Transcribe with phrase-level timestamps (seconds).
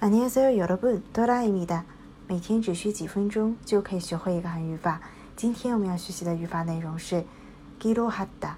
[0.00, 1.84] 안녕하세요여러분多拉伊米的，
[2.28, 5.00] 每天只需几分钟就可以学会一个韩语法。
[5.36, 7.24] 今天我们要学习的语法内容是
[7.80, 8.54] 기록하 다，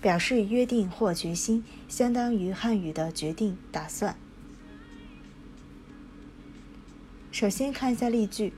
[0.00, 4.16] 表示约定或决心，相当于汉语的决定、打算。
[7.30, 8.52] 首先看一下例句：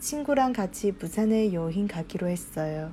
[0.02, 2.92] 친구랑같이부산에여행가기로했어요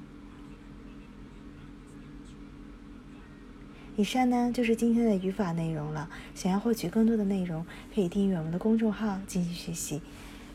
[3.97, 6.09] 以上呢就是今天的语法内容了。
[6.35, 10.01] 想要获取更多的内容，可以订阅我们的公众号进行学习。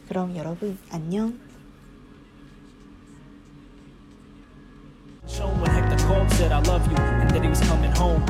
[0.10, 1.34] 그럼여러분안 녕。
[5.28, 8.24] Show when Hector called, said I love you, and that he was coming home.